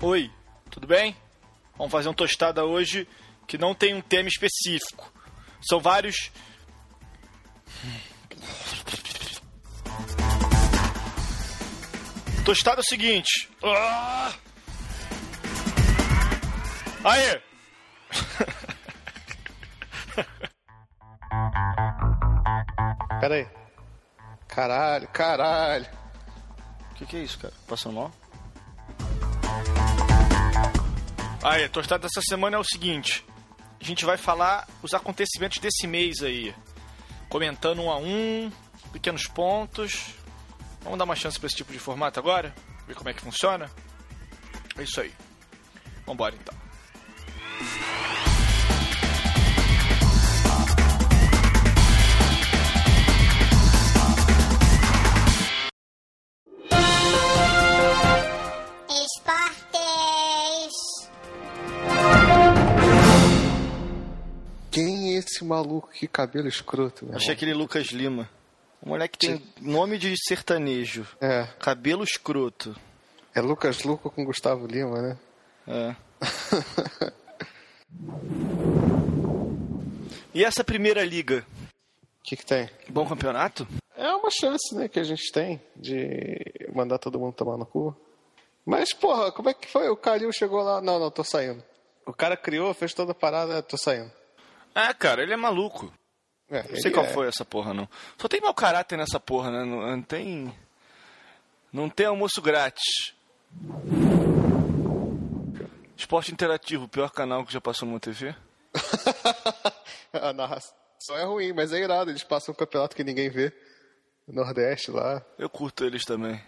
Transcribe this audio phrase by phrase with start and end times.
[0.00, 0.30] Oi,
[0.70, 1.16] tudo bem?
[1.76, 3.06] Vamos fazer um tostada hoje
[3.46, 5.12] que não tem um tema específico.
[5.60, 6.30] São vários.
[12.44, 13.48] Tostada é o seguinte.
[13.62, 14.34] Ah!
[17.04, 17.42] Aí!
[23.20, 23.48] Pera aí.
[24.46, 25.86] Caralho, caralho.
[26.92, 27.54] O que, que é isso, cara?
[27.66, 28.12] Passou mal?
[31.42, 33.24] Aí, a tostada dessa semana é o seguinte:
[33.80, 36.54] a gente vai falar os acontecimentos desse mês aí,
[37.28, 38.52] comentando um a um,
[38.92, 40.14] pequenos pontos.
[40.82, 42.54] Vamos dar uma chance para esse tipo de formato agora?
[42.86, 43.70] Ver como é que funciona?
[44.76, 45.12] É isso aí.
[46.06, 46.67] Vambora então.
[65.30, 65.88] Esse maluco?
[65.90, 67.36] Que cabelo escroto, meu Achei irmão.
[67.36, 68.28] aquele Lucas Lima.
[68.80, 71.06] O moleque tem nome de sertanejo.
[71.20, 72.76] É, Cabelo escroto.
[73.34, 75.18] é Lucas Luco com Gustavo Lima, né?
[75.66, 75.96] É.
[80.34, 81.44] e essa primeira liga?
[82.20, 82.68] O que que tem?
[82.88, 83.66] Bom campeonato?
[83.96, 86.38] É uma chance, né, que a gente tem de
[86.72, 87.96] mandar todo mundo tomar no cu.
[88.64, 89.88] Mas, porra, como é que foi?
[89.88, 90.80] O Calil chegou lá.
[90.80, 91.64] Não, não, tô saindo.
[92.06, 94.10] O cara criou, fez toda a parada, tô saindo.
[94.78, 95.92] É, cara, ele é maluco.
[96.48, 97.08] É, Não sei qual é.
[97.08, 97.88] foi essa porra, não.
[98.16, 99.64] Só tem mau caráter nessa porra, né?
[99.64, 100.54] Não, não tem.
[101.72, 103.12] Não tem almoço grátis.
[105.96, 108.34] Esporte Interativo, o pior canal que já passou numa TV.
[110.12, 110.72] a narração
[111.16, 112.10] é ruim, mas é irado.
[112.10, 113.52] Eles passam um campeonato que ninguém vê.
[114.26, 115.22] Nordeste lá.
[115.36, 116.40] Eu curto eles também.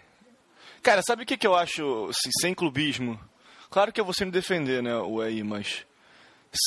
[0.81, 3.19] Cara, sabe o que, que eu acho, assim, sem clubismo?
[3.69, 5.85] Claro que eu vou sempre defender, né, o EI, mas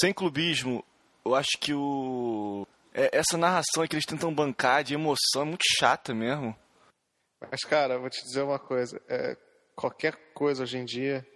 [0.01, 0.85] sem clubismo,
[1.25, 2.67] eu acho que o...
[2.93, 6.57] é- essa narração que eles tentam bancar de emoção é muito chata mesmo.
[7.51, 9.01] Mas, cara, eu vou te dizer uma coisa.
[9.09, 9.37] É,
[9.75, 11.27] qualquer coisa hoje em dia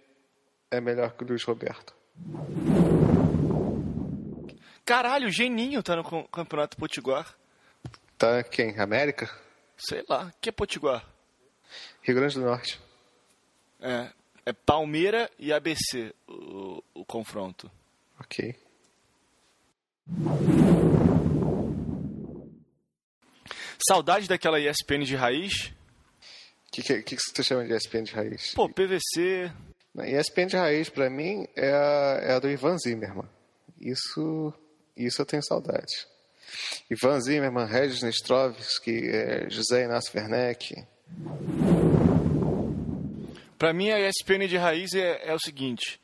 [0.71, 1.93] é melhor que o Luiz Roberto.
[4.85, 7.35] Caralho, o Geninho tá no Campeonato Potiguar.
[8.17, 8.77] Tá quem?
[8.79, 9.29] América?
[9.77, 11.05] Sei lá, o que é Potiguar?
[12.01, 12.79] Rio Grande do Norte.
[13.79, 14.11] É,
[14.47, 17.71] é Palmeira e ABC o, o confronto.
[18.19, 18.55] Ok.
[23.87, 25.71] Saudade daquela ESPN de raiz?
[26.67, 28.53] O que, que, que tu chama de ESPN de raiz?
[28.53, 29.51] Pô, PVC.
[29.97, 33.27] ESPN de raiz, pra mim, é a, é a do Ivan Zimmerman.
[33.79, 34.53] Isso,
[34.95, 36.07] isso eu tenho saudade.
[36.89, 40.85] Ivan Zimmerman, Regis Nestrovski, é, José Inácio Werneck.
[43.57, 45.99] Pra mim, a ESPN de raiz é, é o seguinte: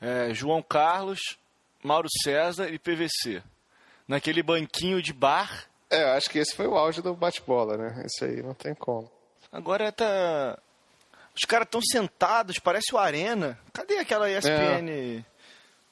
[0.00, 1.20] é João Carlos,
[1.84, 3.42] Mauro César e PVC.
[4.08, 5.66] Naquele banquinho de bar.
[5.90, 8.04] É, eu acho que esse foi o auge do bate-bola, né?
[8.06, 9.10] Isso aí não tem como.
[9.52, 10.58] Agora tá.
[11.36, 13.58] Os caras estão sentados, parece o Arena.
[13.72, 15.24] Cadê aquela ESPN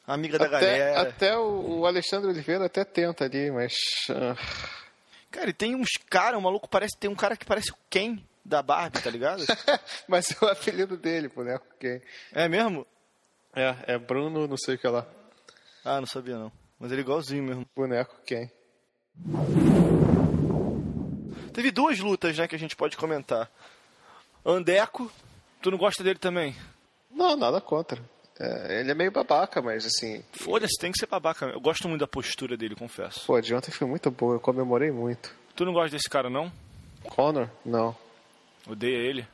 [0.06, 1.02] amiga da Até, galera?
[1.02, 3.74] até o, o Alexandre Oliveira até tenta ali, mas.
[4.10, 4.36] ah,
[5.30, 6.96] Cara, e tem uns caras, um maluco parece.
[6.98, 9.44] Tem um cara que parece o Ken da Barbie, tá ligado?
[10.08, 12.00] mas é o apelido dele, boneco quem?
[12.32, 12.86] é mesmo?
[13.54, 15.06] É, é Bruno, não sei o que lá.
[15.84, 16.52] Ah, não sabia não.
[16.78, 17.66] Mas ele é igualzinho mesmo.
[17.74, 18.50] Boneco quem?
[21.52, 23.50] Teve duas lutas, né, que a gente pode comentar.
[24.44, 25.10] Andeco,
[25.60, 26.56] tu não gosta dele também?
[27.10, 28.02] Não, nada contra.
[28.40, 30.24] É, ele é meio babaca, mas assim.
[30.32, 31.46] Foda-se, tem que ser babaca.
[31.46, 33.26] Eu gosto muito da postura dele, confesso.
[33.26, 35.34] Pô, de ontem foi muito boa, eu comemorei muito.
[35.54, 36.50] Tu não gosta desse cara, não?
[37.04, 37.50] Conor?
[37.64, 37.94] Não.
[38.66, 39.28] Odeia ele?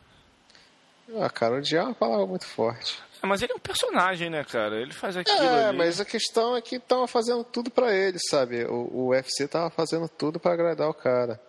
[1.17, 2.99] Ah, cara, odiar é uma palavra muito forte.
[3.23, 4.81] É, mas ele é um personagem, né, cara?
[4.81, 5.79] Ele faz aquilo É, ali.
[5.79, 8.65] mas a questão é que estavam fazendo tudo pra ele, sabe?
[8.65, 11.41] O, o UFC tava fazendo tudo pra agradar o cara.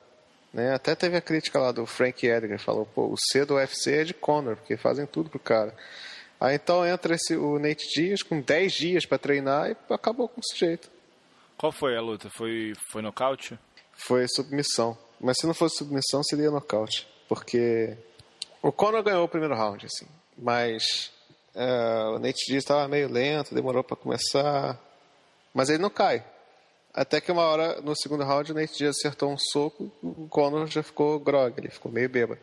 [0.51, 0.73] Né?
[0.73, 4.03] Até teve a crítica lá do Frank Edgar, falou, pô, o C do UFC é
[4.03, 5.75] de Conor, porque fazem tudo pro cara.
[6.39, 10.39] Aí então entra esse, o Nate Diaz com 10 dias pra treinar e acabou com
[10.39, 10.89] o sujeito.
[11.57, 12.29] Qual foi a luta?
[12.31, 13.59] Foi, foi nocaute?
[13.93, 14.97] Foi submissão.
[15.19, 17.05] Mas se não fosse submissão, seria nocaute.
[17.27, 17.95] Porque
[18.61, 20.07] o Conor ganhou o primeiro round, assim.
[20.37, 21.11] Mas
[21.55, 24.79] é, o Nate Diaz estava meio lento, demorou para começar.
[25.53, 26.23] Mas ele não cai.
[26.93, 30.67] Até que uma hora, no segundo round, o Nate Diaz acertou um soco, o Conor
[30.67, 32.41] já ficou grog, ele ficou meio bêbado.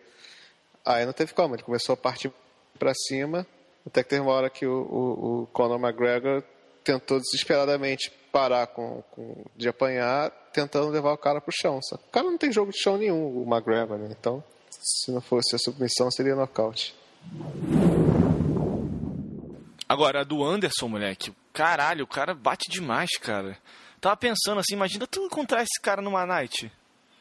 [0.85, 2.33] Aí não teve como, ele começou a partir
[2.79, 3.47] para cima,
[3.85, 6.43] até que teve uma hora que o, o, o Conor McGregor
[6.85, 11.81] tentou desesperadamente parar com, com, de apanhar, tentando levar o cara pro chão.
[11.83, 14.09] Só o cara não tem jogo de chão nenhum, o McGregor, né?
[14.11, 14.43] Então,
[14.83, 16.95] se não fosse a submissão, seria nocaute.
[19.89, 23.57] Agora, a do Anderson, moleque, caralho, o cara bate demais, cara.
[24.01, 26.71] Tava pensando assim, imagina tu encontrar esse cara numa night.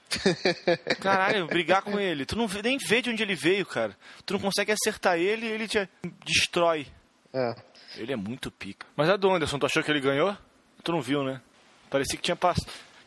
[1.02, 2.26] Caralho, brigar com ele.
[2.26, 3.98] Tu não nem vê de onde ele veio, cara.
[4.26, 5.90] Tu não consegue acertar ele e ele te
[6.24, 6.88] destrói.
[7.34, 7.56] É.
[7.98, 8.86] Ele é muito pica.
[8.96, 10.38] Mas a do Anderson, tu achou que ele ganhou?
[10.84, 11.42] Tu não viu, né?
[11.90, 12.58] Parecia que tinha pass...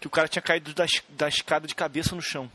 [0.01, 2.51] que o cara tinha caído da, da escada de cabeça no chão.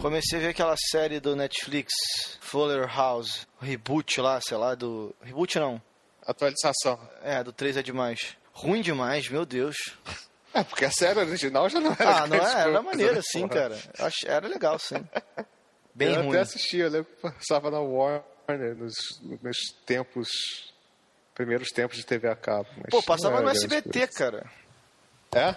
[0.00, 1.92] Comecei a ver aquela série do Netflix,
[2.40, 5.14] Fuller House, reboot lá, sei lá, do.
[5.22, 5.82] Reboot não.
[6.26, 6.98] Atualização.
[7.22, 8.36] É, do 3 é demais.
[8.52, 9.76] Ruim demais, meu Deus.
[10.54, 12.22] É, porque a série original já não era.
[12.22, 12.60] Ah, não é?
[12.62, 13.78] Era maneira, sim, cara.
[14.26, 14.96] Era legal, sim.
[15.94, 16.30] Bem eu ruim.
[16.30, 18.94] até assistia, eu lembro que passava na Warner nos,
[19.42, 20.28] nos tempos.
[21.34, 22.68] Primeiros tempos de TV a cabo.
[22.76, 24.50] mas Pô, passava não no SBT, cara.
[25.32, 25.54] É?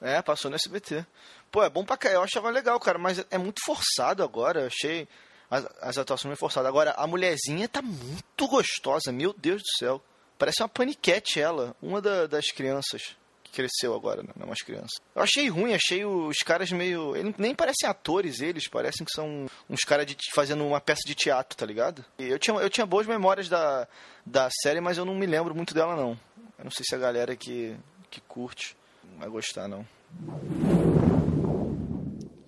[0.00, 1.04] É, passou no SBT.
[1.50, 2.10] Pô, é bom pra cá.
[2.10, 4.62] Eu achava legal, cara, mas é muito forçado agora.
[4.62, 5.08] Eu achei
[5.50, 6.68] as, as atuações meio forçadas.
[6.68, 10.02] Agora, a mulherzinha tá muito gostosa, meu Deus do céu.
[10.38, 14.28] Parece uma paniquete ela, uma da- das crianças que cresceu agora, né?
[14.36, 15.00] não é mais criança.
[15.14, 17.16] Eu achei ruim, achei os caras meio.
[17.16, 21.14] Eles nem parecem atores, eles parecem que são uns caras de, fazendo uma peça de
[21.14, 22.04] teatro, tá ligado?
[22.18, 23.88] E eu tinha, eu tinha boas memórias da,
[24.26, 26.10] da série, mas eu não me lembro muito dela, não.
[26.58, 27.74] Eu não sei se a galera que,
[28.10, 28.76] que curte
[29.18, 29.86] vai gostar, não.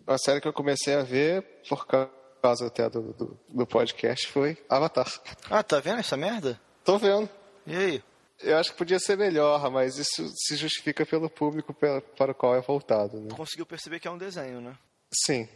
[0.07, 4.57] Uma série que eu comecei a ver por causa até do, do, do podcast foi
[4.69, 5.07] Avatar.
[5.51, 6.59] Ah, tá vendo essa merda?
[6.85, 7.29] Tô vendo.
[7.67, 8.03] E aí?
[8.41, 12.55] Eu acho que podia ser melhor, mas isso se justifica pelo público para o qual
[12.57, 13.21] é voltado.
[13.21, 13.29] Né?
[13.37, 14.75] Conseguiu perceber que é um desenho, né?
[15.13, 15.49] Sim.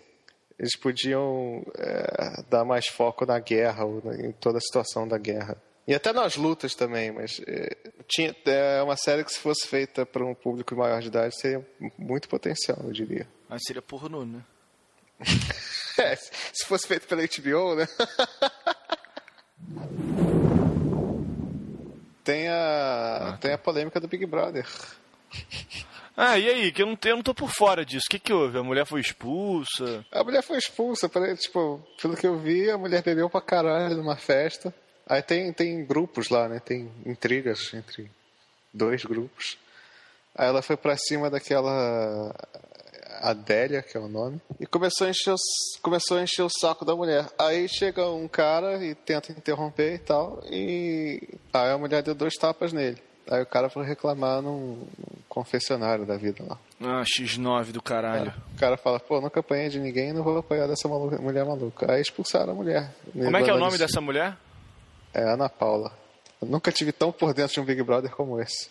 [0.59, 5.17] Eles podiam é, dar mais foco na guerra, ou na- em toda a situação da
[5.17, 5.57] guerra.
[5.87, 7.77] E até nas lutas também, mas é,
[8.13, 11.67] tinha, é uma série que se fosse feita para um público maior de idade seria
[11.99, 13.27] muito potencial, eu diria.
[13.49, 14.41] Mas seria pornô, né?
[15.99, 17.87] É, se fosse feito pela HBO, né?
[22.25, 24.67] tem, a, tem a polêmica do Big Brother.
[26.17, 26.73] Ah, e aí?
[26.73, 28.05] Que eu não, eu não tô por fora disso.
[28.07, 28.57] O que, que houve?
[28.59, 30.05] A mulher foi expulsa?
[30.11, 33.97] A mulher foi expulsa, pelo- tipo, pelo que eu vi, a mulher bebeu pra caralho
[33.97, 34.75] numa festa.
[35.07, 36.61] Aí tem, tem grupos lá, né?
[36.61, 38.11] Tem intrigas entre
[38.73, 39.59] dois grupos.
[40.35, 42.35] Aí ela foi pra cima daquela
[43.21, 45.37] Adélia, que é o nome, e começou a encher o,
[45.83, 47.27] começou a encher o saco da mulher.
[47.39, 52.35] Aí chega um cara e tenta interromper e tal, e aí a mulher deu dois
[52.35, 52.99] tapas nele.
[53.31, 54.87] Aí o cara foi reclamar num,
[55.29, 56.59] confessionário da vida lá.
[56.81, 58.35] Ah, X9 do caralho.
[58.55, 61.93] O cara fala, pô, nunca apanhei de ninguém, não vou apanhar dessa maluca- mulher maluca.
[61.93, 62.91] Aí expulsaram a mulher.
[63.13, 64.37] Como é que é o nome dessa mulher?
[65.15, 65.93] É Ana Paula.
[66.41, 68.69] Eu nunca tive tão por dentro de um Big Brother como esse.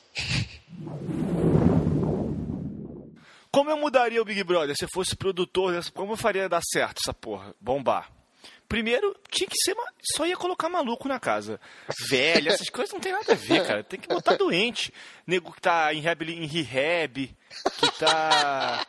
[3.52, 5.92] Como eu mudaria o Big Brother se eu fosse produtor dessa...
[5.92, 7.54] Como eu faria dar certo essa porra?
[7.60, 8.10] Bombar.
[8.68, 9.76] Primeiro, tinha que ser...
[10.16, 11.60] Só ia colocar maluco na casa.
[12.10, 13.84] Velho, essas coisas não tem nada a ver, cara.
[13.84, 14.94] Tem que botar doente.
[15.28, 17.36] Nego que tá em, rehabil- em rehab,
[17.78, 18.86] que tá...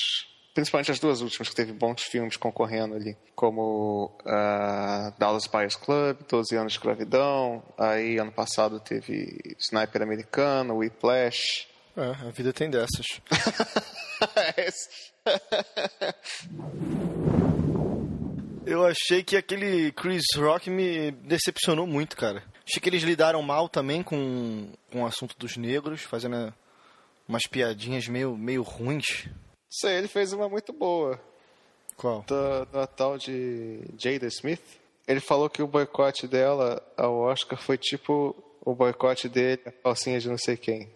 [0.55, 6.17] Principalmente as duas últimas, que teve bons filmes concorrendo ali, como ah, Dallas Buyers Club,
[6.29, 11.67] 12 anos de escravidão, aí ano passado teve Sniper Americano, Whiplash,
[11.97, 13.21] É, a vida tem dessas.
[18.67, 22.43] Eu achei que aquele Chris Rock me decepcionou muito, cara.
[22.67, 26.53] Achei que eles lidaram mal também com, com o assunto dos negros, fazendo
[27.29, 29.29] umas piadinhas meio, meio ruins.
[29.71, 31.21] Isso aí, ele fez uma muito boa.
[31.97, 32.25] Qual?
[32.27, 34.63] Da, da tal de Jada Smith.
[35.07, 40.19] Ele falou que o boicote dela ao Oscar foi tipo o boicote dele, a calcinha
[40.19, 40.91] de não sei quem.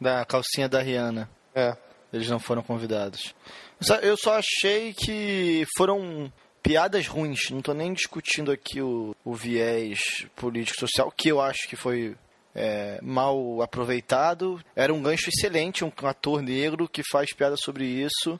[0.00, 1.28] Da calcinha da Rihanna.
[1.54, 1.76] É.
[2.12, 3.34] Eles não foram convidados.
[4.02, 7.50] Eu só achei que foram piadas ruins.
[7.50, 9.98] Não tô nem discutindo aqui o, o viés
[10.36, 12.16] político-social, que eu acho que foi
[12.54, 14.60] é, mal aproveitado.
[14.74, 18.38] Era um gancho excelente, um ator negro que faz piada sobre isso.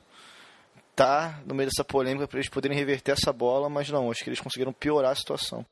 [1.01, 4.29] evitar, no meio dessa polêmica, para eles poderem reverter essa bola, mas não, acho que
[4.29, 5.65] eles conseguiram piorar a situação.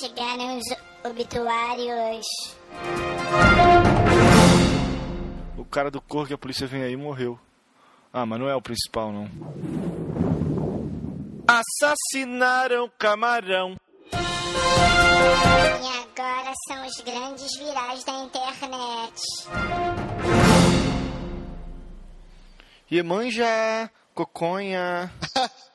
[0.00, 0.64] Chegaram os
[1.04, 2.26] obituários.
[5.56, 7.38] O cara do cor que a polícia vem aí morreu.
[8.12, 9.28] Ah, mas não é o principal, não.
[11.48, 13.76] Assassinaram camarão.
[14.12, 14.16] E
[16.02, 19.22] agora são os grandes virais da internet.
[22.90, 25.12] Iemanjá, coconha.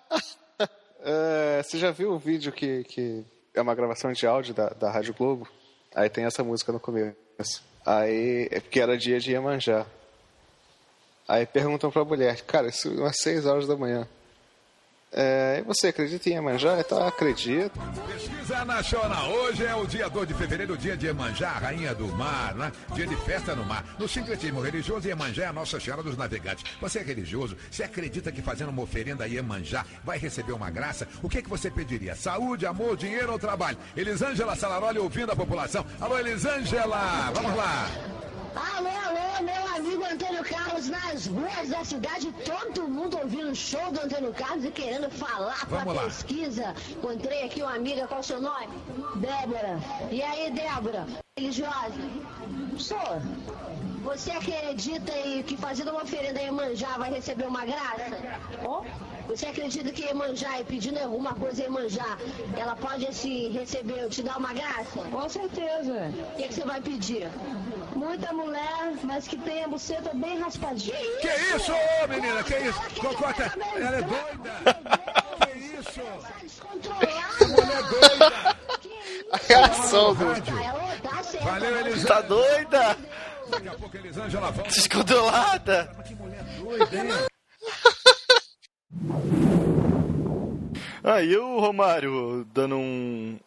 [1.03, 4.91] É, você já viu o vídeo que, que é uma gravação de áudio da, da
[4.91, 5.47] Rádio Globo?
[5.95, 7.63] Aí tem essa música no começo.
[7.85, 9.85] Aí, é porque era dia de Iemanjá.
[11.27, 14.07] Aí perguntam pra mulher, cara, isso é umas 6 horas da manhã.
[15.13, 16.79] É, e você acredita em Iemanjá?
[16.79, 17.77] Então, acredito.
[18.07, 19.29] Pesquisa Nacional.
[19.29, 22.71] Hoje é o dia 2 de fevereiro, dia de Iemanjá, rainha do mar, né?
[22.93, 23.83] Dia de festa no mar.
[23.99, 26.63] No sincretismo religioso, Iemanjá é a Nossa Senhora dos Navegantes.
[26.79, 27.57] Você é religioso?
[27.69, 31.05] Você acredita que fazendo uma oferenda a Iemanjá vai receber uma graça?
[31.21, 32.15] O que, é que você pediria?
[32.15, 33.77] Saúde, amor, dinheiro ou trabalho?
[33.97, 35.85] Elisângela Salaroli ouvindo a população.
[35.99, 37.31] Alô, Elisângela!
[37.33, 37.87] Vamos lá!
[38.55, 39.00] Alô, alô,
[39.43, 44.33] meu amigo Antônio Carlos, nas ruas da cidade, todo mundo ouvindo o show do Antônio
[44.33, 46.03] Carlos e querendo falar pra Vamos lá.
[46.03, 46.75] pesquisa.
[46.89, 48.67] Encontrei aqui uma amiga, qual o seu nome?
[49.15, 49.79] Débora.
[50.11, 51.05] E aí, Débora?
[51.37, 51.93] Religiosa?
[52.77, 52.97] Sou.
[54.03, 58.17] Você acredita em que fazendo uma oferenda a Iemanjá vai receber uma graça?
[58.65, 58.83] Ó.
[59.27, 62.17] Você acredita que Iemanjá e pedindo alguma coisa a Iemanjá,
[62.57, 64.99] ela pode se receber, te dar uma graça?
[65.11, 66.11] Com certeza.
[66.33, 67.29] O que, que você vai pedir?
[67.95, 70.97] Muita mulher, mas que tenha a buceta bem raspadinha.
[71.21, 72.43] Que isso, ô, menina?
[72.43, 72.79] Que isso?
[72.99, 74.79] Cocota, ela é doida!
[75.45, 76.01] Que isso?
[76.41, 77.47] Descontrolada.
[77.47, 78.57] Mulher doida!
[79.31, 80.23] A reação do.
[80.25, 80.41] Ela
[81.01, 81.21] tá.
[81.43, 82.21] Valeu, Tá Elisângela.
[82.23, 82.97] doida?
[83.49, 85.89] Daqui a pouco, Elisângela volta.
[86.07, 87.09] Que mulher doida, hein?
[91.03, 93.39] Ah, e o Romário dando um.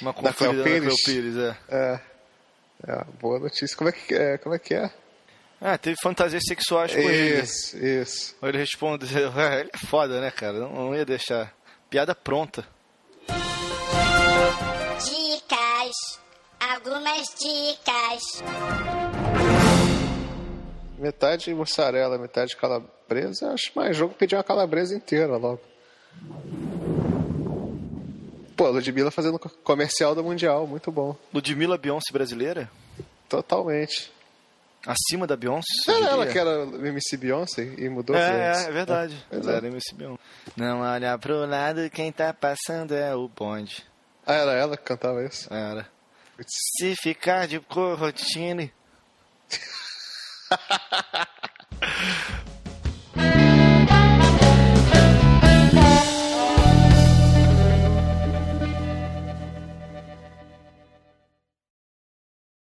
[0.00, 1.02] Uma conferida na Pires?
[1.02, 1.56] Cléo Pires, é.
[1.68, 2.00] É,
[2.88, 3.76] é, boa notícia.
[3.76, 4.36] Como é que é?
[4.38, 4.90] Como é, que é?
[5.60, 7.40] Ah, teve fantasias sexuais com ele.
[7.40, 8.36] Isso, isso.
[8.42, 10.58] Aí Ele responde, "É, ele é foda, né, cara?
[10.58, 11.52] Não, não ia deixar.
[11.88, 12.66] Piada pronta.
[17.04, 18.22] Algumas dicas.
[20.98, 23.50] Metade mussarela, metade calabresa.
[23.52, 25.60] Acho mais jogo pedir uma calabresa inteira logo.
[28.56, 31.16] Pô, Ludmilla fazendo co- comercial do Mundial, muito bom.
[31.34, 32.70] Ludmilla Beyoncé brasileira?
[33.28, 34.12] Totalmente.
[34.86, 35.66] Acima da Beyoncé?
[35.88, 39.26] Era ela que era MC Beyoncé e mudou É, é, é verdade.
[39.28, 39.56] Pois Ela é.
[39.56, 40.20] era MC Beyoncé.
[40.56, 43.84] Não olha pro lado, quem tá passando é o bonde.
[44.24, 45.52] Ah, era ela que cantava isso?
[45.52, 45.90] Era.
[46.46, 48.72] Se ficar de corrotine.